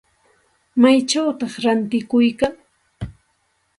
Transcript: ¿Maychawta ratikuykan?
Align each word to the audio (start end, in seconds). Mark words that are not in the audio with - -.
¿Maychawta 0.81 1.45
ratikuykan? 1.63 2.53